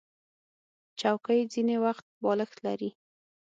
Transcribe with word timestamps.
چوکۍ 0.99 1.41
ځینې 1.53 1.75
وخت 1.85 2.05
بالښت 2.23 2.57
لري. 2.65 2.89